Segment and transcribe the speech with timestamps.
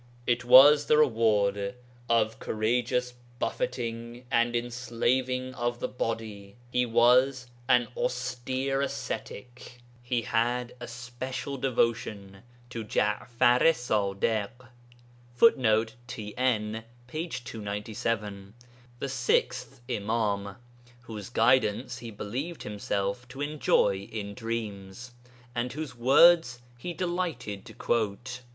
[0.25, 1.75] It was the reward
[2.09, 9.81] of courageous 'buffeting' and enslaving of the body; he was an austere ascetic.
[10.01, 12.41] He had a special devotion
[12.71, 14.49] to Ja'far i Ṣadiḳ,
[15.35, 17.27] [Footnote: TN, p.
[17.29, 18.55] 297.]
[18.97, 20.55] the sixth Imām,
[21.01, 25.11] whose guidance he believed himself to enjoy in dreams,
[25.53, 28.41] and whose words he delighted to quote.